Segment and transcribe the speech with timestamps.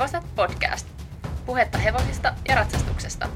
[0.00, 0.86] Hevoset podcast.
[1.46, 3.28] Puhetta hevosista ja ratsastuksesta.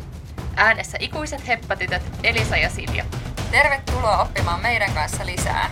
[0.56, 3.05] Äänessä ikuiset heppatytöt Elisa ja Silja.
[3.50, 5.70] Tervetuloa oppimaan meidän kanssa lisää.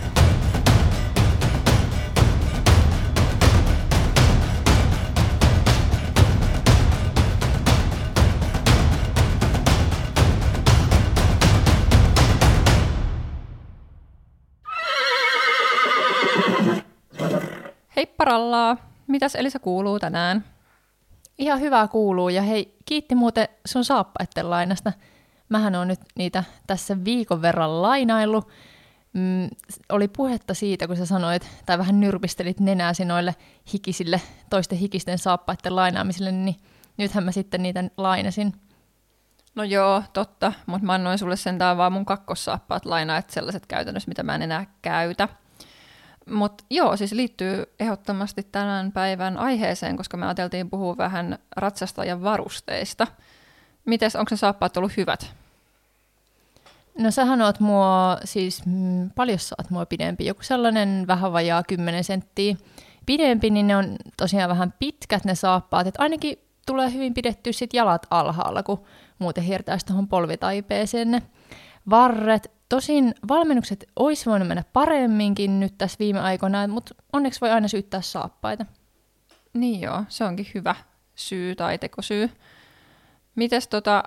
[17.95, 18.77] Heipparallaa!
[19.07, 20.52] Mitäs Elisa kuuluu tänään?
[21.37, 24.93] Ihan hyvää kuuluu ja hei, kiitti muuten sun saappaitten lainasta.
[25.49, 28.47] Mähän on nyt niitä tässä viikon verran lainaillut.
[29.13, 29.49] Mm,
[29.89, 33.35] oli puhetta siitä, kun sä sanoit, tai vähän nyrpistelit nenääsi noille
[33.73, 36.55] hikisille, toisten hikisten saappaitten lainaamisille, niin
[36.97, 38.53] nythän mä sitten niitä lainasin.
[39.55, 44.09] No joo, totta, mutta mä annoin sulle sentään vaan mun kakkossaappaat lainaa, että sellaiset käytännössä,
[44.09, 45.29] mitä mä en enää käytä.
[46.29, 53.07] Mutta joo, siis liittyy ehdottomasti tämän päivän aiheeseen, koska me ajateltiin puhua vähän ratsastajan varusteista.
[53.85, 55.33] Mites, onko ne saappaat ollut hyvät?
[56.99, 61.63] No sähän oot mua, siis mm, paljon sä oot mua pidempi, joku sellainen vähän vajaa
[61.63, 62.55] 10 senttiä
[63.05, 67.73] pidempi, niin ne on tosiaan vähän pitkät ne saappaat, että ainakin tulee hyvin pidetty sit
[67.73, 68.83] jalat alhaalla, kun
[69.19, 71.21] muuten hirtäisi tuohon polvitaipeeseen ne
[71.89, 72.51] varret.
[72.73, 78.01] Tosin valmennukset olisi voinut mennä paremminkin nyt tässä viime aikoina, mutta onneksi voi aina syyttää
[78.01, 78.65] saappaita.
[79.53, 80.75] Niin joo, se onkin hyvä
[81.15, 82.29] syy tai tekosyy.
[83.35, 84.03] Mites tota,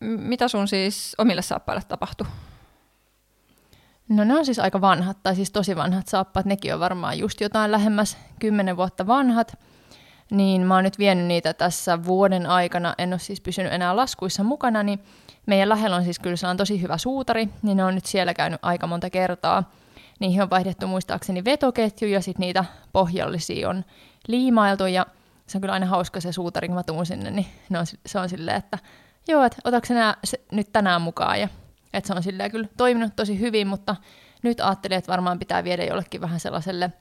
[0.00, 2.26] mitä sun siis omille saappaille tapahtui?
[4.08, 7.40] No ne on siis aika vanhat, tai siis tosi vanhat saappaat, nekin on varmaan just
[7.40, 9.58] jotain lähemmäs 10 vuotta vanhat.
[10.30, 14.42] Niin mä oon nyt vienyt niitä tässä vuoden aikana, en ole siis pysynyt enää laskuissa
[14.42, 15.00] mukana, niin
[15.46, 18.60] meidän lähellä on siis kyllä sellainen tosi hyvä suutari, niin ne on nyt siellä käynyt
[18.62, 19.70] aika monta kertaa.
[20.20, 23.84] Niihin on vaihdettu muistaakseni vetoketju ja sitten niitä pohjallisia on
[24.28, 25.06] liimailtu ja
[25.46, 27.46] se on kyllä aina hauska se suutari, kun mä tuun sinne, niin
[27.78, 28.78] on, se on silleen, että
[29.28, 30.14] joo, että otatko nää
[30.52, 31.48] nyt tänään mukaan ja
[31.92, 33.96] että se on silleen kyllä toiminut tosi hyvin, mutta
[34.42, 36.92] nyt ajattelin, että varmaan pitää viedä jollekin vähän sellaiselle,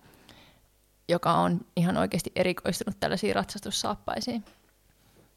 [1.10, 4.46] joka on ihan oikeasti erikoistunut tällaisiin ratsastussaappaisiin.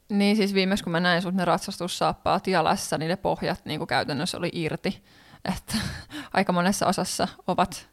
[0.09, 3.89] Niin siis viimeis kun mä näin sut ne ratsastussaappaat jalassa, niin ne pohjat niin kuin
[3.89, 5.05] käytännössä oli irti.
[5.45, 5.77] Että
[6.35, 7.89] aika monessa osassa ovat.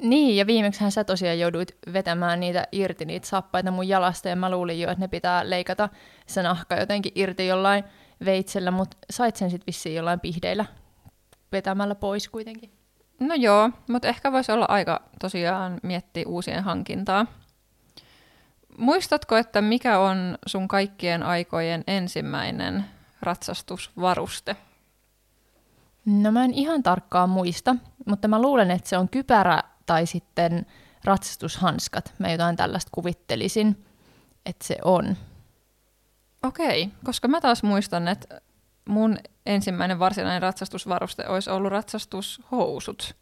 [0.00, 4.50] Niin, ja viimeksihän sä tosiaan jouduit vetämään niitä irti, niitä saappaita mun jalasta, ja mä
[4.50, 5.88] luulin jo, että ne pitää leikata
[6.26, 7.84] se nahka jotenkin irti jollain
[8.24, 10.64] veitsellä, mutta sait sen sitten vissiin jollain pihdeillä
[11.52, 12.79] vetämällä pois kuitenkin.
[13.20, 17.26] No joo, mutta ehkä voisi olla aika tosiaan miettiä uusien hankintaa.
[18.78, 22.84] Muistatko, että mikä on sun kaikkien aikojen ensimmäinen
[23.22, 24.56] ratsastusvaruste?
[26.06, 27.76] No mä en ihan tarkkaan muista,
[28.06, 30.66] mutta mä luulen, että se on kypärä tai sitten
[31.04, 32.14] ratsastushanskat.
[32.18, 33.86] Mä jotain tällaista kuvittelisin,
[34.46, 35.16] että se on.
[36.42, 38.40] Okei, koska mä taas muistan, että
[38.88, 39.18] mun
[39.50, 43.16] ensimmäinen varsinainen ratsastusvaruste olisi ollut ratsastushousut.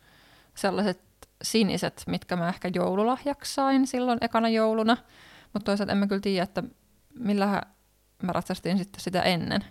[0.55, 1.01] Sellaiset
[1.43, 4.97] siniset, mitkä mä ehkä joululahjaksi sain silloin ekana jouluna.
[5.53, 6.63] Mutta toisaalta en mä kyllä tiedä, että
[7.19, 7.63] millähän
[8.23, 9.65] mä ratsastin sitten sitä ennen.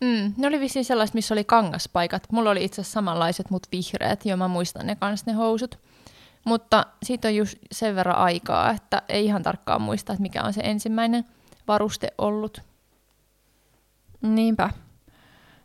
[0.00, 2.32] Mm, ne oli vissiin sellaiset, missä oli kangaspaikat.
[2.32, 5.78] Mulla oli itse asiassa samanlaiset, mutta vihreät, jo mä muistan ne kans ne housut.
[6.44, 10.52] Mutta siitä on just sen verran aikaa, että ei ihan tarkkaan muista, että mikä on
[10.52, 11.24] se ensimmäinen
[11.68, 12.60] varuste ollut.
[14.22, 14.70] Niinpä.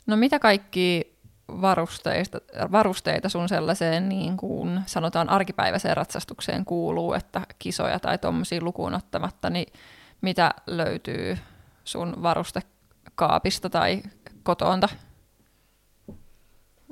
[0.10, 8.00] No mitä kaikki varusteista, varusteita sun sellaiseen niin kuin sanotaan arkipäiväiseen ratsastukseen kuuluu, että kisoja
[8.00, 9.74] tai tuommoisia lukuun ottamatta, niin
[10.22, 11.38] mitä löytyy
[11.84, 14.04] sun varustekaapista tai
[14.44, 14.90] kotoonta?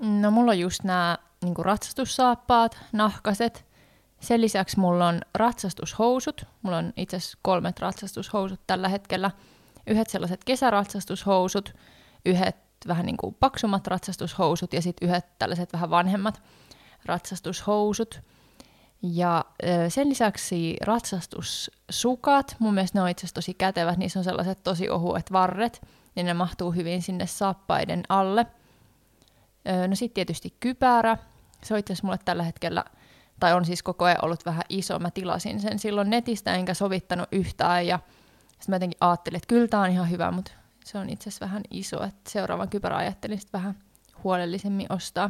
[0.02, 3.66] No mulla on just nämä niin ratsastussaappaat, nahkaset.
[4.20, 6.46] Sen lisäksi mulla on ratsastushousut.
[6.62, 9.32] Mulla on itse asiassa kolmet ratsastushousut tällä hetkellä.
[9.88, 11.74] Yhdet sellaiset kesäratsastushousut,
[12.26, 16.42] yhdet vähän niin kuin paksummat ratsastushousut ja sitten yhdet tällaiset vähän vanhemmat
[17.06, 18.22] ratsastushousut.
[19.02, 19.46] Ja
[19.90, 24.90] sen lisäksi ratsastussukat, mun mielestä ne on itse asiassa tosi kätevät, niissä on sellaiset tosi
[24.90, 25.82] ohuet varret,
[26.16, 28.46] niin ne mahtuu hyvin sinne saappaiden alle.
[29.88, 31.18] No sitten tietysti kypärä,
[31.64, 32.84] se on itse asiassa mulle tällä hetkellä,
[33.40, 37.28] tai on siis koko ajan ollut vähän iso, mä tilasin sen silloin netistä enkä sovittanut
[37.32, 38.00] yhtään ja
[38.50, 40.52] sitten mä jotenkin ajattelin, että kyllä tämä on ihan hyvä, mutta
[40.88, 43.76] se on itse asiassa vähän iso, että seuraavan kypärän ajattelin sitten vähän
[44.24, 45.30] huolellisemmin ostaa.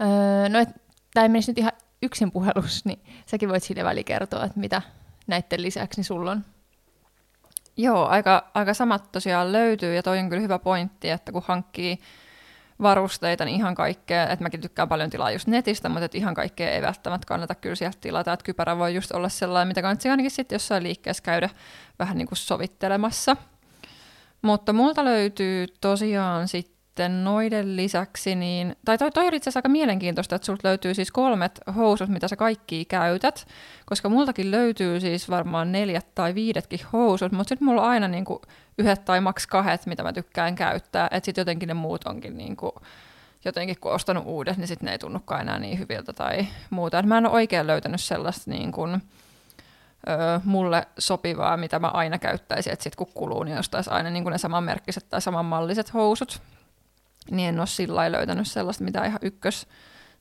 [0.00, 0.72] Öö, no,
[1.14, 1.72] tämä ei menisi nyt ihan
[2.02, 4.82] yksin puhelus, niin säkin voit sille väli kertoa, että mitä
[5.26, 6.44] näiden lisäksi sulla on.
[7.76, 11.98] Joo, aika, aika samat tosiaan löytyy, ja toi on kyllä hyvä pointti, että kun hankkii
[12.82, 16.82] varusteita, niin ihan kaikkea, että mäkin tykkään paljon tilaa just netistä, mutta ihan kaikkea ei
[16.82, 20.56] välttämättä kannata kyllä sieltä tilata, että kypärä voi just olla sellainen, mitä kannattaa ainakin sitten
[20.56, 21.50] jossain liikkeessä käydä
[21.98, 23.36] vähän niin kuin sovittelemassa.
[24.42, 29.68] Mutta multa löytyy tosiaan sitten noiden lisäksi, niin, tai toi, toi oli itse asiassa aika
[29.68, 33.46] mielenkiintoista, että sulta löytyy siis kolmet housut, mitä sä kaikki käytät,
[33.86, 38.24] koska multakin löytyy siis varmaan neljät tai viidetkin housut, mutta sitten mulla on aina niin
[38.24, 38.38] kuin
[38.78, 42.56] yhdet tai maks kahdet, mitä mä tykkään käyttää, että sitten jotenkin ne muut onkin niin
[42.56, 42.72] kuin,
[43.44, 46.98] jotenkin kun ostanut uudet, niin sitten ne ei tunnukaan enää niin hyviltä tai muuta.
[46.98, 49.02] Et mä en ole oikein löytänyt sellaista niin kuin,
[50.44, 54.38] mulle sopivaa, mitä mä aina käyttäisin, että sitten kun kuluu, niin ostaisi aina niin ne
[54.38, 56.42] samanmerkkiset tai samanmalliset housut.
[57.30, 59.66] Niin en ole sillä löytänyt sellaista, mitä ihan ykkös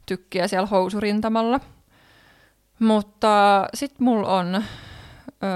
[0.06, 1.59] tykkiä siellä housurintamalla.
[2.79, 4.63] Mutta sitten mulla on,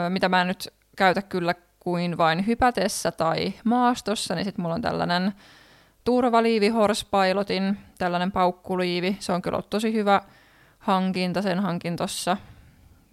[0.10, 4.82] mitä mä en nyt käytä kyllä kuin vain hypätessä tai maastossa, niin sitten mulla on
[4.82, 5.34] tällainen
[6.04, 9.18] turvaliivi Horspilotin, tällainen paukkuliivi.
[9.20, 10.22] Se on kyllä ollut tosi hyvä
[10.80, 12.38] hankinta, sen hankin tuossa.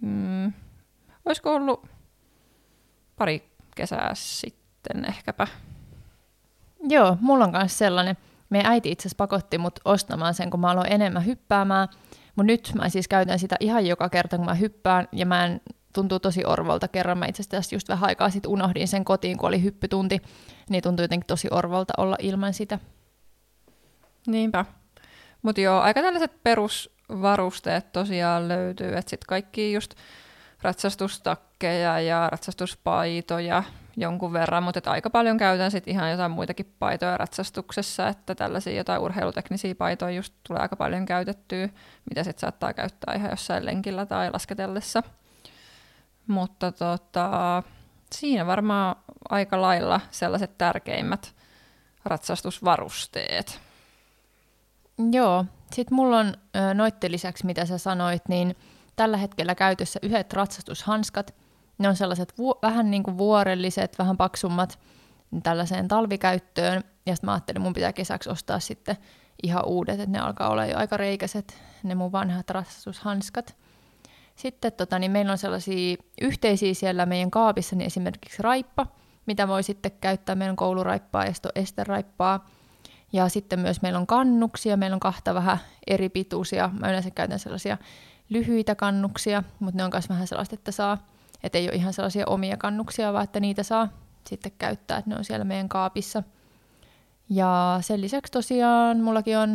[0.01, 0.53] Mm,
[1.29, 1.87] olisiko ollut
[3.15, 5.47] pari kesää sitten ehkäpä.
[6.89, 8.17] Joo, mulla on myös sellainen.
[8.49, 11.87] Meidän äiti itse asiassa pakotti mut ostamaan sen, kun mä aloin enemmän hyppäämään.
[12.35, 15.61] Mutta nyt mä siis käytän sitä ihan joka kerta, kun mä hyppään, ja mä en
[15.93, 16.87] tuntuu tosi orvolta.
[16.87, 20.21] Kerran mä itse asiassa just vähän aikaa sitten unohdin sen kotiin, kun oli hyppytunti,
[20.69, 22.79] niin tuntuu jotenkin tosi orvolta olla ilman sitä.
[24.27, 24.65] Niinpä.
[25.41, 29.95] Mutta joo, aika tällaiset perusvarusteet tosiaan löytyy, että sitten kaikki just
[30.61, 33.63] ratsastustakkeja ja ratsastuspaitoja
[33.97, 39.01] jonkun verran, mutta aika paljon käytän sitten ihan jotain muitakin paitoja ratsastuksessa, että tällaisia jotain
[39.01, 41.69] urheiluteknisiä paitoja just tulee aika paljon käytettyä,
[42.09, 45.03] mitä sitten saattaa käyttää ihan jossain lenkillä tai lasketellessa.
[46.27, 47.63] Mutta tota,
[48.11, 48.95] siinä varmaan
[49.29, 51.35] aika lailla sellaiset tärkeimmät
[52.05, 53.59] ratsastusvarusteet.
[55.11, 56.33] Joo, sitten mulla on
[56.73, 58.55] noitten lisäksi, mitä sä sanoit, niin
[58.99, 61.35] tällä hetkellä käytössä yhdet ratsastushanskat.
[61.77, 64.79] Ne on sellaiset vu- vähän niin kuin vuorelliset, vähän paksummat
[65.43, 66.83] tällaiseen talvikäyttöön.
[67.05, 68.97] Ja sitten mä ajattelin, mun pitää kesäksi ostaa sitten
[69.43, 73.55] ihan uudet, että ne alkaa olla jo aika reikäiset, ne mun vanhat ratsastushanskat.
[74.35, 78.87] Sitten tota, niin meillä on sellaisia yhteisiä siellä meidän kaapissa, niin esimerkiksi raippa,
[79.25, 80.35] mitä voi sitten käyttää.
[80.35, 82.49] Meillä on kouluraippaa ja sitten esteraippaa.
[83.13, 85.57] Ja sitten myös meillä on kannuksia, meillä on kahta vähän
[85.87, 86.69] eri pituisia.
[86.79, 87.77] Mä yleensä käytän sellaisia
[88.29, 90.97] lyhyitä kannuksia, mutta ne on myös vähän sellaista, että saa,
[91.43, 93.87] että ei ole ihan sellaisia omia kannuksia, vaan että niitä saa
[94.27, 96.23] sitten käyttää, että ne on siellä meidän kaapissa.
[97.29, 99.49] Ja sen lisäksi tosiaan mullakin on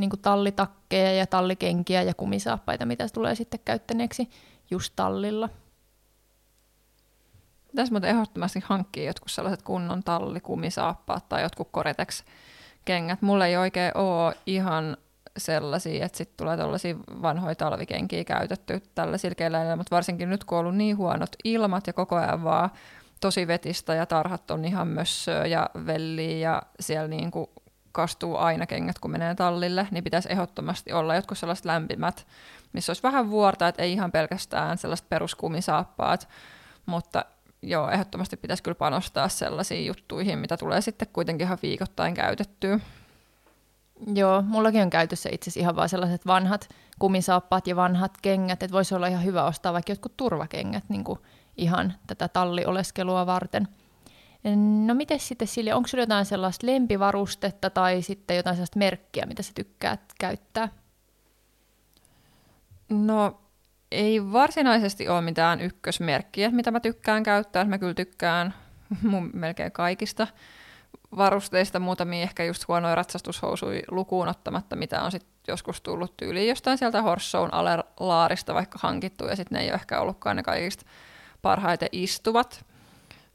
[0.00, 4.30] niin tallitakkeja ja tallikenkiä ja kumisaappaita, mitä tulee sitten käyttäneeksi
[4.70, 5.48] just tallilla.
[7.76, 12.22] Tässä muuten ehdottomasti hankkii jotkut sellaiset kunnon tallikumisaappaat tai jotkut Koretex
[12.84, 13.22] kengät.
[13.22, 14.96] Mulla ei oikein ole ihan
[15.36, 20.60] sellaisia, että sitten tulee tällaisia vanhoja talvikenkiä käytetty tällä silkeillä, mutta varsinkin nyt kun on
[20.60, 22.70] ollut niin huonot ilmat ja koko ajan vaan
[23.20, 27.46] tosi vetistä ja tarhat on ihan mössöä ja velliä ja siellä niin kuin
[27.92, 32.26] kastuu aina kengät, kun menee tallille, niin pitäisi ehdottomasti olla jotkut sellaiset lämpimät,
[32.72, 36.28] missä olisi vähän vuorta, että ei ihan pelkästään sellaiset peruskumisaappaat,
[36.86, 37.24] mutta
[37.62, 42.80] joo, ehdottomasti pitäisi kyllä panostaa sellaisiin juttuihin, mitä tulee sitten kuitenkin ihan viikoittain käytettyä.
[44.14, 48.74] Joo, mullakin on käytössä itse asiassa ihan vaan sellaiset vanhat kumisaappaat ja vanhat kengät, että
[48.74, 51.18] voisi olla ihan hyvä ostaa vaikka jotkut turvakengät niin kuin
[51.56, 53.68] ihan tätä tallioleskelua varten.
[54.86, 59.42] No miten sitten sille, onko sinulla jotain sellaista lempivarustetta tai sitten jotain sellaista merkkiä, mitä
[59.42, 60.68] sä tykkäät käyttää?
[62.88, 63.40] No
[63.90, 67.64] ei varsinaisesti ole mitään ykkösmerkkiä, mitä mä tykkään käyttää.
[67.64, 68.54] Mä kyllä tykkään
[69.10, 70.26] mun melkein kaikista
[71.16, 76.78] varusteista, muutamia ehkä just huonoja ratsastushousuja lukuun ottamatta, mitä on sitten joskus tullut tyyliin jostain
[76.78, 80.84] sieltä Horssoun alelaarista vaikka hankittu, ja sitten ne ei ole ehkä ollutkaan ne kaikista
[81.42, 82.64] parhaiten istuvat.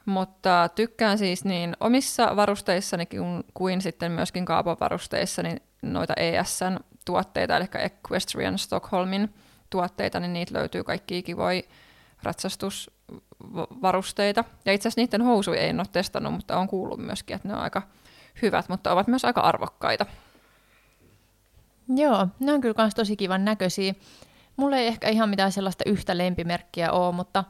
[0.05, 7.57] Mutta tykkään siis niin omissa varusteissani kuin, kuin sitten myöskin Kaapon varusteissani noita ESN tuotteita,
[7.57, 9.33] eli Equestrian Stockholmin
[9.69, 11.61] tuotteita, niin niitä löytyy kaikki kivoja
[12.23, 14.43] ratsastusvarusteita.
[14.65, 17.59] Ja itse asiassa niiden housuja en ole testannut, mutta on kuullut myöskin, että ne on
[17.59, 17.81] aika
[18.41, 20.05] hyvät, mutta ovat myös aika arvokkaita.
[21.95, 23.93] Joo, ne on kyllä myös tosi kivan näköisiä.
[24.57, 27.43] Mulla ei ehkä ihan mitään sellaista yhtä lempimerkkiä ole, mutta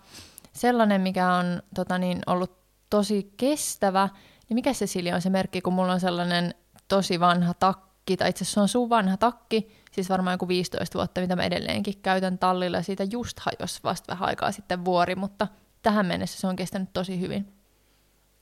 [0.53, 2.57] sellainen, mikä on tota niin, ollut
[2.89, 4.09] tosi kestävä,
[4.49, 6.55] niin mikä se Silja on se merkki, kun mulla on sellainen
[6.87, 10.97] tosi vanha takki, tai itse asiassa se on sun vanha takki, siis varmaan joku 15
[10.97, 15.47] vuotta, mitä mä edelleenkin käytän tallilla, siitä just hajos vasta vähän aikaa sitten vuori, mutta
[15.81, 17.53] tähän mennessä se on kestänyt tosi hyvin.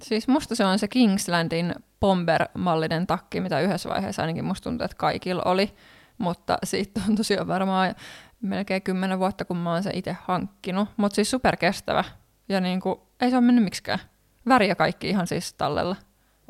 [0.02, 4.98] Siis musta se on se Kingslandin Bomber-mallinen takki, mitä yhdessä vaiheessa ainakin musta tuntuu, että
[4.98, 5.74] kaikilla oli,
[6.18, 7.96] mutta siitä on tosiaan varmaan
[8.42, 12.04] melkein kymmenen vuotta, kun mä oon se itse hankkinut, mutta siis superkestävä
[12.50, 14.00] ja niin kuin, ei se ole mennyt miksikään.
[14.48, 15.96] Väriä kaikki ihan siis tallella,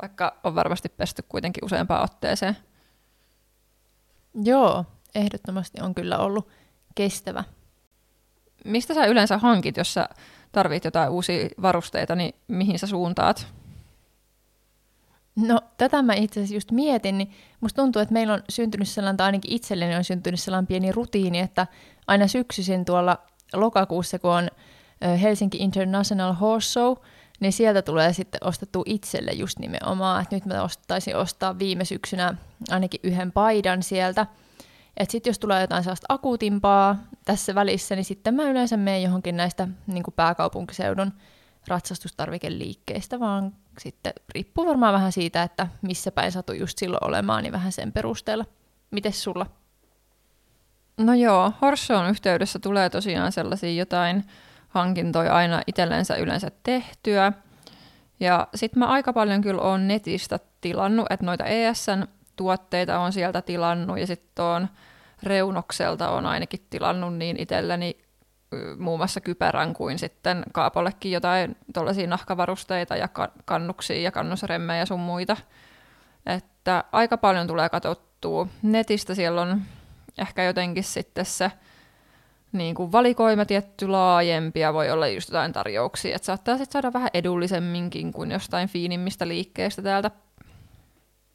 [0.02, 2.56] vaikka on varmasti pesty kuitenkin useampaan otteeseen.
[4.34, 4.84] Joo,
[5.14, 6.48] ehdottomasti on kyllä ollut
[6.94, 7.44] kestävä.
[8.64, 10.08] Mistä sä yleensä hankit, jos sä
[10.52, 13.46] tarvit jotain uusia varusteita, niin mihin sä suuntaat?
[15.36, 19.16] No tätä mä itse asiassa just mietin, niin musta tuntuu, että meillä on syntynyt sellainen,
[19.16, 21.66] tai ainakin itselleni on syntynyt sellainen pieni rutiini, että
[22.06, 23.18] aina syksyisin tuolla
[23.52, 24.48] lokakuussa, kun on
[25.20, 26.96] Helsinki International Horse Show,
[27.40, 32.34] niin sieltä tulee sitten ostettu itselle just nimenomaan, että nyt mä ostaisin ostaa viime syksynä
[32.70, 34.26] ainakin yhden paidan sieltä,
[34.96, 39.36] että sitten jos tulee jotain sellaista akuutimpaa tässä välissä, niin sitten mä yleensä menen johonkin
[39.36, 41.12] näistä niin pääkaupunkiseudun
[41.68, 47.52] ratsastustarvikeliikkeistä, vaan sitten riippuu varmaan vähän siitä, että missä päin satu just silloin olemaan, niin
[47.52, 48.44] vähän sen perusteella.
[48.90, 49.46] Mites sulla?
[50.96, 54.24] No joo, Horshown yhteydessä tulee tosiaan sellaisia jotain
[54.70, 57.32] hankintoja aina itsellensä yleensä tehtyä.
[58.20, 63.42] Ja sitten mä aika paljon kyllä on netistä tilannut, että noita ESN tuotteita on sieltä
[63.42, 64.68] tilannut ja sitten on
[65.22, 67.98] Reunokselta on ainakin tilannut niin itselleni
[68.78, 73.08] muun muassa kypärän kuin sitten Kaapollekin jotain tuollaisia nahkavarusteita ja
[73.44, 75.36] kannuksia ja kannusremmejä ja sun muita.
[76.26, 79.62] Että aika paljon tulee katsottua netistä, siellä on
[80.18, 81.52] ehkä jotenkin sitten se
[82.52, 87.10] niin kuin valikoima tietty laajempia, voi olla just jotain tarjouksia, että saattaa sitten saada vähän
[87.14, 90.10] edullisemminkin kuin jostain fiinimmistä liikkeestä täältä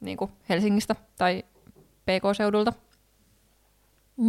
[0.00, 1.44] niin kuin Helsingistä tai
[2.04, 2.72] PK-seudulta.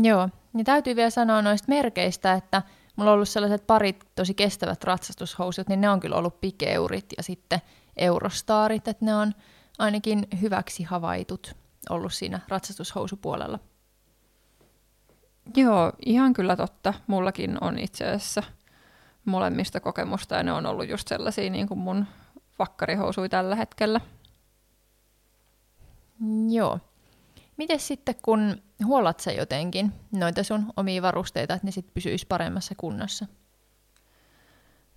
[0.04, 2.62] Joo, niin täytyy vielä sanoa noista merkeistä, että
[2.96, 7.24] mulla on ollut sellaiset parit tosi kestävät ratsastushousut, niin ne on kyllä ollut pikeurit ja
[7.24, 7.62] sitten
[7.98, 9.34] eurostarit, että ne on
[9.80, 11.56] ainakin hyväksi havaitut
[11.90, 13.60] ollut siinä ratsastushousupuolella.
[15.56, 16.94] Joo, ihan kyllä totta.
[17.08, 18.44] Mullakin on itse asiassa
[19.26, 22.06] molemmista kokemusta ja ne on ollut just sellaisia niin kuin mun
[22.60, 24.02] vakkarihousui tällä hetkellä.
[26.50, 26.80] Joo.
[27.58, 32.76] Miten sitten, kun huolat sä jotenkin noita sun omia varusteita, että ne sitten pysyisi paremmassa
[32.78, 33.26] kunnossa?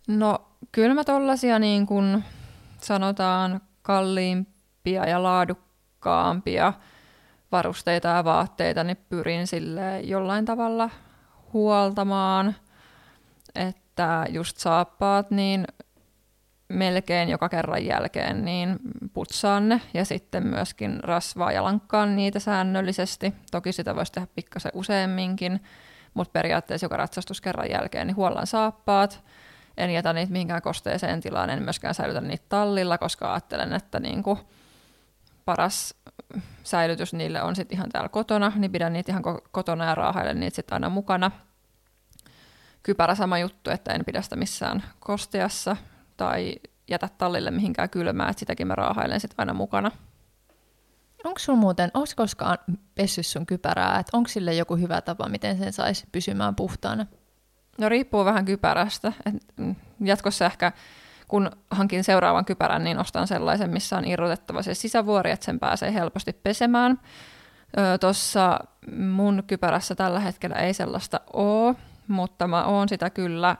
[0.08, 2.24] No, kyllä mä tollasia niin kuin
[2.80, 6.72] sanotaan kalliimpia ja laadukkaampia
[7.52, 10.90] varusteita ja vaatteita, niin pyrin sille jollain tavalla
[11.52, 12.56] huoltamaan,
[13.54, 15.64] että just saappaat, niin
[16.68, 18.78] melkein joka kerran jälkeen niin
[19.12, 23.34] putsaan ne ja sitten myöskin rasvaa ja lankkaan niitä säännöllisesti.
[23.50, 25.60] Toki sitä voisi tehdä pikkasen useamminkin,
[26.14, 29.24] mutta periaatteessa joka ratsastuskerran jälkeen niin huollan saappaat.
[29.76, 34.22] En jätä niitä mihinkään kosteeseen tilaan, en myöskään säilytä niitä tallilla, koska ajattelen, että niin
[34.22, 34.38] kuin
[35.44, 35.94] paras
[36.62, 40.56] säilytys niille on sitten ihan täällä kotona, niin pidän niitä ihan kotona ja raahailen niitä
[40.56, 41.30] sitten aina mukana.
[42.82, 45.76] Kypärä sama juttu, että en pidä sitä missään kosteassa
[46.16, 46.54] tai
[46.90, 49.90] jätä tallille mihinkään kylmää, että sitäkin mä raahailen sitten aina mukana.
[51.24, 52.58] Onko sun muuten, onko koskaan
[52.94, 57.06] pessy sun kypärää, että onko sille joku hyvä tapa, miten sen saisi pysymään puhtaana?
[57.78, 59.12] No riippuu vähän kypärästä.
[59.26, 60.72] Et mm, jatkossa ehkä
[61.30, 65.94] kun hankin seuraavan kypärän, niin ostan sellaisen, missä on irrotettava se sisävuori, että sen pääsee
[65.94, 67.00] helposti pesemään.
[68.00, 68.58] Tuossa
[68.96, 71.76] mun kypärässä tällä hetkellä ei sellaista ole,
[72.08, 73.56] mutta mä oon sitä kyllä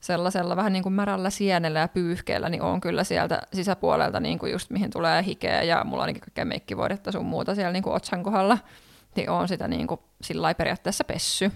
[0.00, 4.52] sellaisella vähän niin kuin märällä sienellä ja pyyhkeellä, niin on kyllä sieltä sisäpuolelta niin kuin
[4.52, 7.94] just mihin tulee hikeä ja mulla on niin kaikkea meikkivuodetta sun muuta siellä niin kuin
[7.94, 8.58] otsan kohdalla,
[9.16, 11.52] niin on sitä niin kuin sillä periaatteessa pessy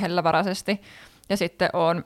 [0.00, 0.82] hellävaraisesti.
[1.28, 2.04] Ja sitten on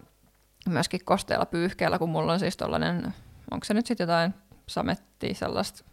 [0.69, 3.15] myöskin kosteella pyyhkeellä, kun mulla on siis tollainen,
[3.51, 4.35] onko se nyt sitten jotain
[4.67, 5.85] samettia sellaista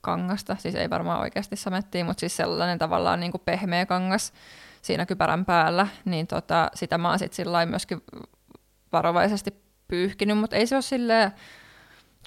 [0.00, 4.32] kangasta, siis ei varmaan oikeasti samettia, mutta siis sellainen tavallaan niin kuin pehmeä kangas
[4.82, 8.02] siinä kypärän päällä, niin tota, sitä mä oon sitten sillä myöskin
[8.92, 11.32] varovaisesti pyyhkinyt, mutta ei se ole silleen,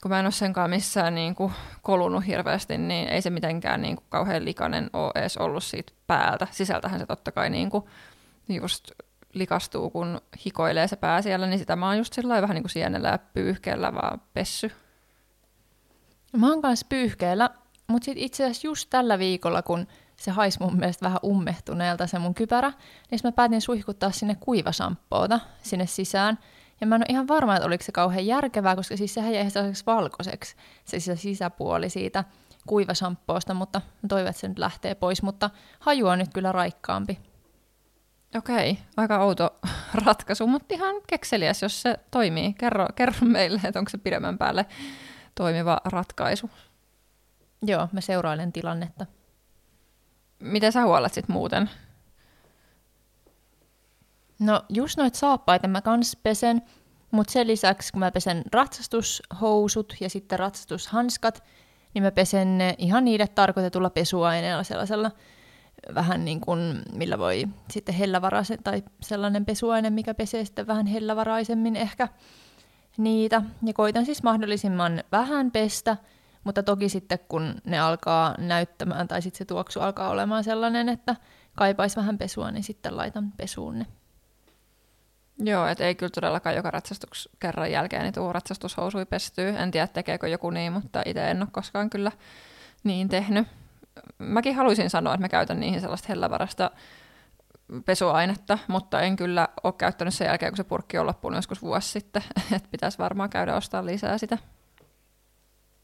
[0.01, 3.95] kun mä en ole senkaan missään niin kuin kolunut hirveästi, niin ei se mitenkään niin
[3.95, 6.48] kuin kauhean likainen ole edes ollut siitä päältä.
[6.51, 7.84] Sisältähän se totta kai niin kuin
[8.50, 8.91] just
[9.36, 12.72] likastuu, kun hikoilee se pää siellä, niin sitä mä oon just sillä vähän niin kuin
[12.72, 14.72] sienellä ja pyyhkeellä vaan pessy.
[16.38, 17.50] Mä oon kanssa pyyhkeellä,
[17.88, 22.20] mutta sitten itse asiassa just tällä viikolla, kun se haisi mun mielestä vähän ummehtuneelta se
[22.20, 22.74] mun kypärä,
[23.12, 26.39] niin mä päätin suihkuttaa sinne kuivasamppoota sinne sisään.
[26.82, 29.50] Ja mä en ole ihan varma, että oliko se kauhean järkevää, koska siis sehän jäi
[29.50, 32.24] sellaiseksi valkoiseksi, se sisäpuoli siitä
[32.68, 35.50] kuivasamppoosta, mutta toivon, että se nyt lähtee pois, mutta
[35.80, 37.20] haju on nyt kyllä raikkaampi.
[38.38, 39.60] Okei, aika outo
[40.06, 42.54] ratkaisu, mutta ihan kekseliäs, jos se toimii.
[42.54, 44.65] Kerro, kerro meille, että onko se pidemmän päälle
[45.36, 46.50] toimiva ratkaisu.
[47.62, 49.06] Joo, mä seurailen tilannetta.
[50.39, 51.70] Miten sä huolet sit muuten?
[54.39, 56.62] No just noit saappaita mä kans pesen,
[57.12, 61.44] mutta sen lisäksi kun mä pesen ratsastushousut ja sitten ratsastushanskat,
[61.94, 65.12] niin mä pesen ne ihan niille tarkoitetulla pesuaineella sellaisella
[65.96, 71.75] vähän niin kuin, millä voi sitten hellävaraisen, tai sellainen pesuaine, mikä pesee sitten vähän hellävaraisemmin
[71.75, 72.08] ehkä
[72.98, 73.41] niitä.
[73.65, 75.98] Ja koitan siis mahdollisimman vähän pestä,
[76.44, 81.15] mutta toki sitten kun ne alkaa näyttämään, tai sitten se tuoksu alkaa olemaan sellainen, että
[81.55, 83.86] kaipaisi vähän pesua, niin sitten laitan pesuun ne.
[85.39, 86.72] Joo, et ei kyllä todellakaan joka
[87.39, 89.50] kerran jälkeen niin tuu ratsastushousui pestyy.
[89.50, 92.12] En tiedä, tekeekö joku niin, mutta itse en ole koskaan kyllä
[92.84, 93.48] niin tehnyt.
[94.18, 96.72] Mäkin haluaisin sanoa, että mä käytän niihin sellaista hellävarasta
[97.86, 101.90] pesuainetta, mutta en kyllä ole käyttänyt sen jälkeen, kun se purkki on loppunut joskus vuosi
[101.90, 102.24] sitten.
[102.56, 104.38] että pitäisi varmaan käydä ostaa lisää sitä.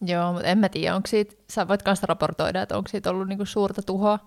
[0.02, 3.28] Joo, mutta en mä tiedä, onko siitä, sä voit kanssa raportoida, että onko siitä ollut
[3.28, 4.20] niinku suurta tuhoa,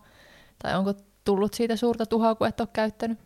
[0.63, 3.19] tai onko tullut siitä suurta tuhoa, kun et ole käyttänyt.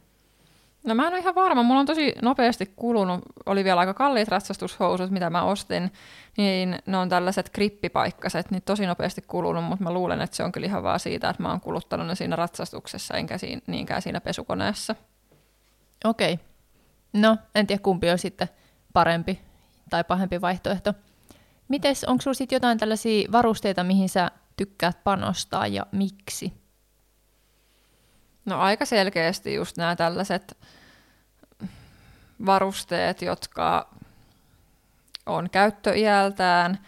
[0.88, 4.28] No mä en ole ihan varma, mulla on tosi nopeasti kulunut, oli vielä aika kalliit
[4.28, 5.92] ratsastushousut, mitä mä ostin,
[6.37, 10.52] niin ne on tällaiset grippipaikkaset, niin tosi nopeasti kulunut, mutta mä luulen, että se on
[10.52, 14.21] kyllä ihan vaan siitä, että mä oon kuluttanut ne siinä ratsastuksessa, enkä siinä, niinkään siinä
[14.21, 14.95] pesukoneessa.
[16.04, 16.33] Okei.
[16.33, 16.47] Okay.
[17.12, 18.49] No, en tiedä kumpi on sitten
[18.92, 19.40] parempi
[19.90, 20.95] tai pahempi vaihtoehto.
[21.68, 26.52] Mites, onko sulla sitten jotain tällaisia varusteita, mihin sä tykkäät panostaa ja miksi?
[28.49, 30.57] No aika selkeästi just nämä tällaiset
[32.47, 33.88] varusteet, jotka
[35.26, 36.78] on käyttöiältään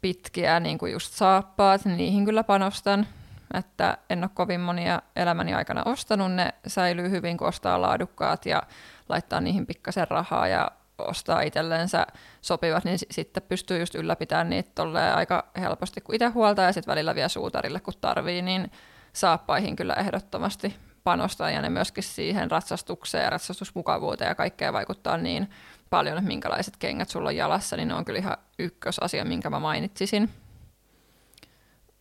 [0.00, 3.06] pitkiä, niin kuin just saappaat, niin niihin kyllä panostan.
[3.54, 8.62] Että en ole kovin monia elämäni aikana ostanut, ne säilyy hyvin, kun ostaa laadukkaat ja
[9.08, 12.06] laittaa niihin pikkasen rahaa ja ostaa itsellensä
[12.40, 14.82] sopivat, niin sitten pystyy just ylläpitämään niitä
[15.14, 18.72] aika helposti, kun itse huoltaa ja sitten välillä vielä suutarille, kun tarvii, niin
[19.12, 25.50] saappaihin kyllä ehdottomasti panostaa ja ne myöskin siihen ratsastukseen ja ratsastusmukavuuteen ja kaikkea vaikuttaa niin
[25.90, 29.60] paljon, että minkälaiset kengät sulla on jalassa, niin ne on kyllä ihan ykkösasia, minkä mä
[29.60, 30.30] mainitsisin.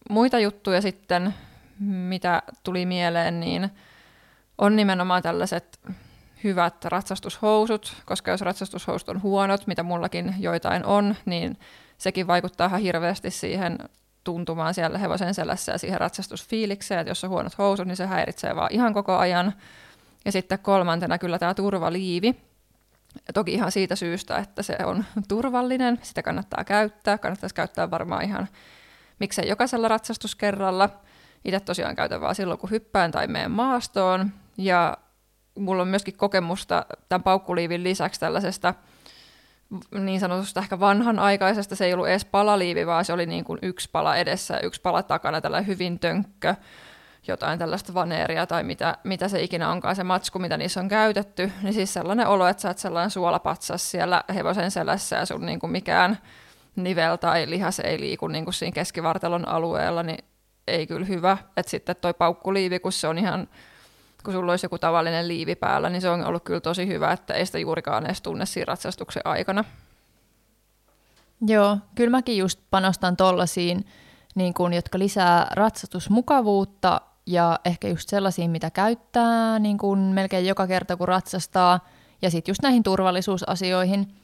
[0.09, 1.33] Muita juttuja sitten,
[1.79, 3.69] mitä tuli mieleen, niin
[4.57, 5.79] on nimenomaan tällaiset
[6.43, 11.57] hyvät ratsastushousut, koska jos ratsastushousut on huonot, mitä mullakin joitain on, niin
[11.97, 13.77] sekin vaikuttaa ihan hirveästi siihen
[14.23, 18.55] tuntumaan siellä hevosen selässä ja siihen ratsastusfiilikseen, että jos on huonot housut, niin se häiritsee
[18.55, 19.53] vaan ihan koko ajan.
[20.25, 22.35] Ja sitten kolmantena kyllä tämä turvaliivi.
[23.27, 27.17] Ja toki ihan siitä syystä, että se on turvallinen, sitä kannattaa käyttää.
[27.17, 28.47] Kannattaisi käyttää varmaan ihan
[29.19, 30.89] miksei jokaisella ratsastuskerralla.
[31.45, 34.31] Itse tosiaan käytän vaan silloin, kun hyppään tai menen maastoon.
[34.57, 34.97] Ja
[35.59, 38.73] mulla on myöskin kokemusta tämän paukkuliivin lisäksi tällaisesta
[39.99, 43.89] niin sanotusta ehkä vanhanaikaisesta, se ei ollut edes palaliivi, vaan se oli niin kuin yksi
[43.91, 46.55] pala edessä ja yksi pala takana, tällainen hyvin tönkkö,
[47.27, 51.51] jotain tällaista vaneeria tai mitä, mitä se ikinä onkaan se matsku, mitä niissä on käytetty,
[51.61, 55.59] niin siis sellainen olo, että sä oot sellainen suolapatsas siellä hevosen selässä ja sun niin
[55.59, 56.17] kuin mikään
[56.75, 60.25] nivel tai lihas ei liiku niin kuin siinä keskivartalon alueella, niin
[60.67, 61.37] ei kyllä hyvä.
[61.57, 63.47] Että sitten toi paukkuliivi, kun se on ihan
[64.23, 67.33] kun sulla olisi joku tavallinen liivi päällä, niin se on ollut kyllä tosi hyvä, että
[67.33, 69.63] ei sitä juurikaan edes tunne siinä ratsastuksen aikana.
[71.47, 73.85] Joo, kyllä mäkin just panostan tollasiin,
[74.35, 80.67] niin kun, jotka lisää ratsastusmukavuutta ja ehkä just sellaisiin, mitä käyttää niin kun melkein joka
[80.67, 81.79] kerta, kun ratsastaa.
[82.21, 84.15] Ja sitten just näihin turvallisuusasioihin.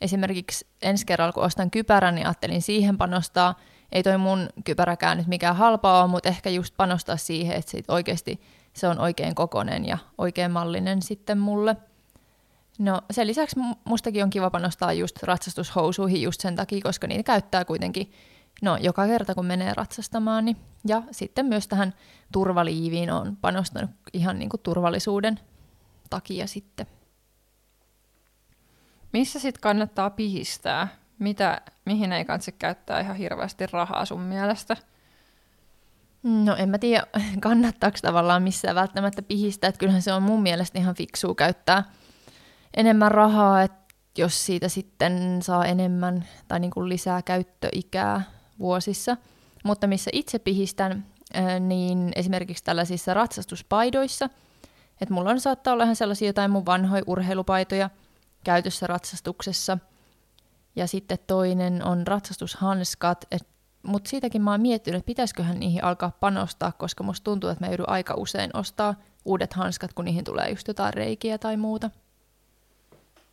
[0.00, 3.54] Esimerkiksi ensi kerralla, kun ostan kypärän, niin ajattelin siihen panostaa.
[3.92, 7.90] Ei toi mun kypäräkään nyt mikään halpaa ole, mutta ehkä just panostaa siihen, että sit
[7.90, 8.40] oikeasti
[8.72, 11.76] se on oikein kokonen ja oikein mallinen sitten mulle.
[12.78, 17.64] No sen lisäksi mustakin on kiva panostaa just ratsastushousuihin just sen takia, koska niitä käyttää
[17.64, 18.12] kuitenkin
[18.62, 20.44] no, joka kerta, kun menee ratsastamaan.
[20.44, 20.56] Niin.
[20.86, 21.94] Ja sitten myös tähän
[22.32, 25.40] turvaliiviin on panostanut ihan niin kuin turvallisuuden
[26.10, 26.86] takia sitten.
[29.12, 30.88] Missä sitten kannattaa pihistää?
[31.22, 34.76] Mitä, mihin ei kannata käyttää ihan hirveästi rahaa sun mielestä?
[36.22, 37.06] No en mä tiedä,
[37.40, 41.84] kannattaako tavallaan missään välttämättä pihistää, että kyllähän se on mun mielestä ihan fiksua käyttää
[42.76, 48.22] enemmän rahaa, että jos siitä sitten saa enemmän tai niin kuin lisää käyttöikää
[48.58, 49.16] vuosissa.
[49.64, 51.06] Mutta missä itse pihistän,
[51.60, 54.30] niin esimerkiksi tällaisissa ratsastuspaidoissa,
[55.00, 57.90] että mulla on saattaa olla ihan sellaisia jotain mun vanhoja urheilupaitoja
[58.44, 59.78] käytössä ratsastuksessa.
[60.76, 66.12] Ja sitten toinen on ratsastushanskat, että mutta siitäkin mä oon miettinyt, että pitäisiköhän niihin alkaa
[66.20, 70.50] panostaa, koska musta tuntuu, että mä joudun aika usein ostaa uudet hanskat, kun niihin tulee
[70.50, 71.90] just jotain reikiä tai muuta.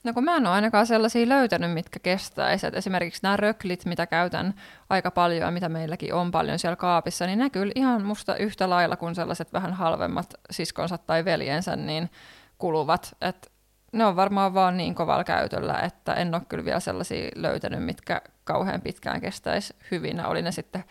[0.03, 2.67] No kun mä en ole ainakaan sellaisia löytänyt, mitkä kestäisi.
[2.67, 4.53] Et esimerkiksi nämä röklit, mitä käytän
[4.89, 8.69] aika paljon ja mitä meilläkin on paljon siellä kaapissa, niin ne kyllä ihan musta yhtä
[8.69, 12.09] lailla kuin sellaiset vähän halvemmat siskonsa tai veljensä, niin
[12.57, 13.15] kuluvat.
[13.21, 13.51] Et
[13.91, 18.21] ne on varmaan vaan niin kovalla käytöllä, että en ole kyllä vielä sellaisia löytänyt, mitkä
[18.43, 20.25] kauhean pitkään kestäisi hyvin.
[20.25, 20.83] Oli ne sitten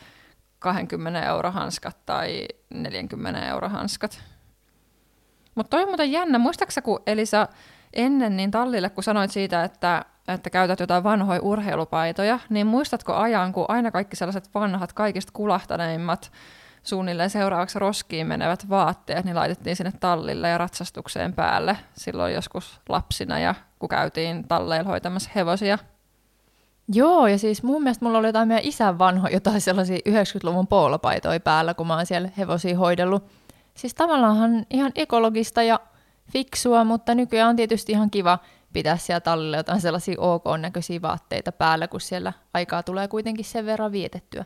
[0.58, 4.22] 20 euro hanskat tai 40 euro hanskat.
[5.54, 6.38] Mutta toi on muuten jännä.
[6.38, 7.48] Muistaaksä, kun Elisa
[7.92, 13.52] ennen niin tallille, kun sanoit siitä, että, että käytät jotain vanhoja urheilupaitoja, niin muistatko ajan,
[13.52, 16.32] kun aina kaikki sellaiset vanhat, kaikista kulahtaneimmat,
[16.82, 23.38] suunnilleen seuraavaksi roskiin menevät vaatteet, niin laitettiin sinne tallille ja ratsastukseen päälle silloin joskus lapsina
[23.38, 25.78] ja kun käytiin talleilla hoitamassa hevosia.
[26.92, 31.40] Joo, ja siis mun mielestä mulla oli jotain meidän isän vanho, jotain sellaisia 90-luvun poolopaitoja
[31.40, 33.24] päällä, kun mä oon siellä hevosia hoidellut.
[33.74, 35.80] Siis tavallaan ihan ekologista ja
[36.32, 38.38] fiksua, mutta nykyään on tietysti ihan kiva
[38.72, 43.92] pitää siellä tallilla jotain sellaisia ok-näköisiä vaatteita päällä, kun siellä aikaa tulee kuitenkin sen verran
[43.92, 44.44] vietettyä.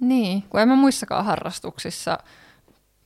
[0.00, 2.18] Niin, kun en mä muissakaan harrastuksissa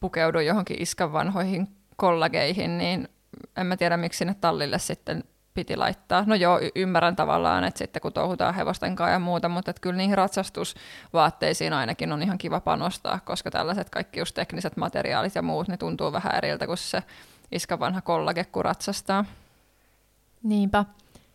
[0.00, 3.08] pukeudu johonkin iskan vanhoihin kollageihin, niin
[3.56, 5.24] en mä tiedä, miksi sinne tallille sitten
[5.54, 6.24] piti laittaa.
[6.26, 9.80] No joo, y- ymmärrän tavallaan, että sitten kun touhutaan hevosten kanssa ja muuta, mutta että
[9.80, 15.42] kyllä niihin ratsastusvaatteisiin ainakin on ihan kiva panostaa, koska tällaiset kaikki just tekniset materiaalit ja
[15.42, 17.02] muut, ne tuntuu vähän eriltä kuin se
[17.52, 19.24] iska vanha kollage, kun ratsastaa.
[20.42, 20.84] Niinpä.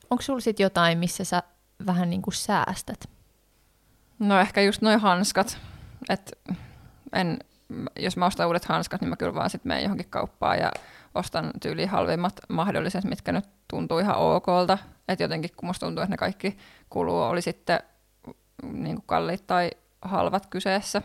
[0.09, 1.43] Onko sulla sitten jotain, missä sä
[1.85, 3.09] vähän niin kuin säästät?
[4.23, 5.57] No ehkä just noin hanskat.
[6.09, 6.39] Et
[7.13, 7.39] en,
[7.99, 10.71] jos mä ostan uudet hanskat, niin mä kyllä vaan sitten menen johonkin kauppaan ja
[11.15, 14.77] ostan tyyliin halvimmat mahdolliset, mitkä nyt tuntuu ihan okolta.
[15.07, 16.57] Että jotenkin kun musta tuntuu, että ne kaikki
[16.89, 17.79] kuluu, oli sitten
[18.63, 21.01] niin kuin kalliit tai halvat kyseessä.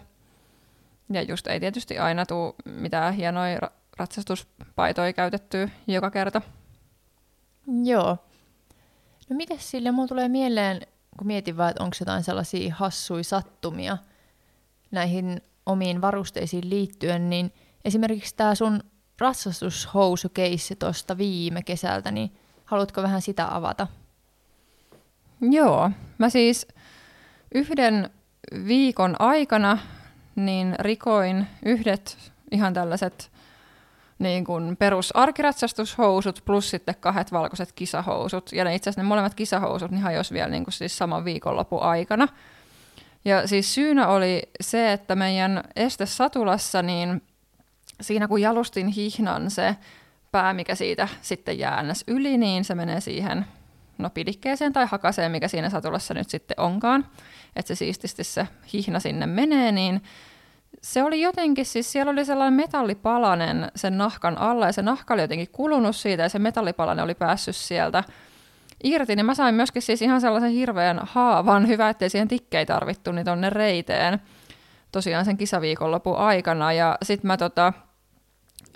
[1.13, 3.59] Ja just ei tietysti aina tule mitään hienoja
[3.97, 6.43] ratsastuspaitoja käytettyä joka kerta.
[7.85, 8.17] Joo.
[9.31, 10.81] No miten sille, mulla tulee mieleen,
[11.19, 13.99] kun mietin vaan, että onko jotain sellaisia hassui sattumia
[14.91, 17.53] näihin omiin varusteisiin liittyen, niin
[17.85, 18.81] esimerkiksi tämä sun
[19.19, 22.33] ratsastushousukeissä tuosta viime kesältä, niin
[22.65, 23.87] haluatko vähän sitä avata?
[25.41, 26.67] Joo, mä siis
[27.55, 28.11] yhden
[28.67, 29.79] viikon aikana
[30.37, 33.31] niin rikoin yhdet ihan tällaiset
[34.19, 38.53] niin kuin perusarkiratsastushousut plus sitten kahdet valkoiset kisahousut.
[38.53, 41.83] Ja ne itse asiassa ne molemmat kisahousut niin hajosi vielä niin kuin siis saman viikonlopun
[41.83, 42.29] aikana.
[43.25, 47.23] Ja siis syynä oli se, että meidän estesatulassa, niin
[48.01, 49.77] siinä kun jalustin hihnan se
[50.33, 53.47] pää, mikä siitä sitten jää yli, niin se menee siihen
[53.99, 57.07] no pidikkeeseen tai hakaseen, mikä siinä satulassa nyt sitten onkaan.
[57.57, 60.03] Että se siististi se hihna sinne menee, niin
[60.83, 65.23] se oli jotenkin, siis siellä oli sellainen metallipalanen sen nahkan alla ja se nahka oli
[65.23, 68.05] jotenkin kulunut siitä ja se metallipalanen oli päässyt sieltä
[68.85, 73.13] irti, niin mä sain myöskin siis ihan sellaisen hirveän haavan, hyvä ettei siihen tikkei tarvittu,
[73.13, 74.21] niin tonne reiteen
[74.93, 76.73] tosiaan sen kisaviikonlopun aikana.
[76.73, 77.73] Ja sitten mä tota,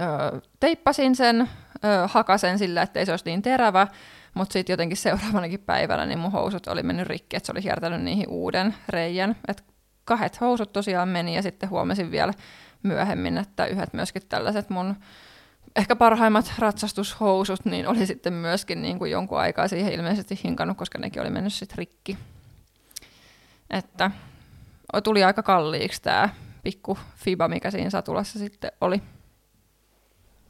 [0.01, 3.87] ö, teippasin sen, ö, hakasen sillä, ettei se olisi niin terävä,
[4.35, 8.03] mutta sitten jotenkin seuraavanakin päivänä niin mun housut oli mennyt rikki, että se oli hiertänyt
[8.03, 9.37] niihin uuden reijän.
[9.49, 9.72] Et
[10.05, 12.33] kahdet housut tosiaan meni ja sitten huomasin vielä
[12.83, 14.97] myöhemmin, että yhdet myöskin tällaiset mun
[15.77, 20.99] ehkä parhaimmat ratsastushousut, niin oli sitten myöskin niin kuin jonkun aikaa siihen ilmeisesti hinkannut, koska
[20.99, 22.19] nekin oli mennyt sitten rikki.
[23.71, 24.11] Että
[25.05, 26.29] tuli aika kalliiksi tämä
[26.63, 29.03] pikku fiba, mikä siinä satulassa sitten oli.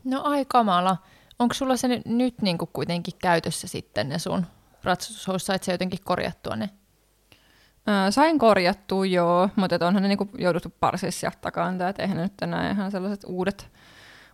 [0.04, 0.96] No ai kamala.
[1.38, 4.46] Onko sulla se nyt, nyt niin kuin kuitenkin käytössä sitten ne sun
[4.84, 6.70] ratsastushousut, sait se jotenkin korjattua ne?
[8.10, 12.42] Sain korjattua joo, mutta onhan ne niinku jouduttu parsissa sieltä takaa, että eihän ne nyt
[12.42, 13.70] enää ihan sellaiset uudet,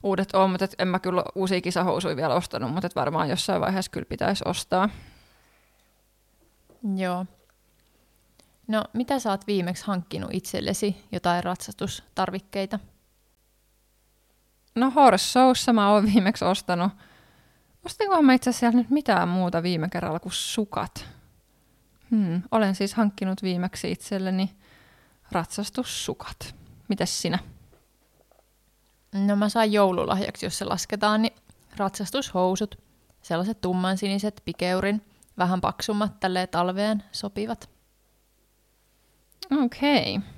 [0.02, 4.06] uudet ole, mutta en mä kyllä uusia kisahousuja vielä ostanut, mutta varmaan jossain vaiheessa kyllä
[4.08, 4.88] pitäisi ostaa.
[6.96, 7.26] Joo.
[8.68, 12.78] No, mitä sä oot viimeksi hankkinut itsellesi jotain ratsastustarvikkeita?
[14.74, 16.92] No Horsoussa mä oon viimeksi ostanut.
[17.86, 21.17] Ostinkohan mä itse asiassa nyt mitään muuta viime kerralla kuin sukat?
[22.10, 24.56] Hmm, olen siis hankkinut viimeksi itselleni
[25.32, 26.54] ratsastussukat.
[26.88, 27.38] Mites sinä?
[29.12, 31.34] No mä sain joululahjaksi, jos se lasketaan, niin
[31.76, 32.78] ratsastushousut.
[33.22, 35.02] Sellaiset tummansiniset pikeurin,
[35.38, 37.70] vähän paksummat tälleen talveen sopivat.
[39.64, 40.16] Okei.
[40.16, 40.28] Okay.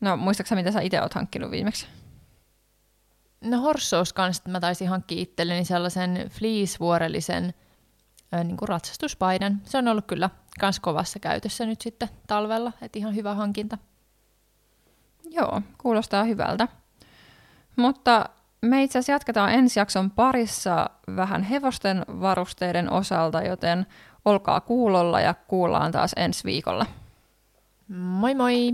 [0.00, 1.86] No muistaaksä, mitä sä itse oot hankkinut viimeksi?
[3.40, 7.54] No Horsous kanssa mä taisin hankkia itselleni sellaisen fleecevuorellisen
[8.32, 9.60] niin kuin ratsastuspaidan.
[9.64, 13.78] Se on ollut kyllä kans kovassa käytössä nyt sitten talvella, että ihan hyvä hankinta.
[15.30, 16.68] Joo, kuulostaa hyvältä.
[17.76, 18.28] Mutta
[18.62, 23.86] me itse asiassa jatketaan ensi jakson parissa vähän hevosten varusteiden osalta, joten
[24.24, 26.86] olkaa kuulolla ja kuullaan taas ensi viikolla.
[27.88, 28.72] Moi moi!